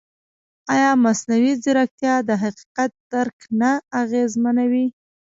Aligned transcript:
ایا 0.73 0.91
مصنوعي 1.03 1.53
ځیرکتیا 1.63 2.15
د 2.27 2.29
حقیقت 2.43 2.91
درک 3.11 3.37
نه 3.59 3.71
اغېزمنوي؟ 4.01 4.87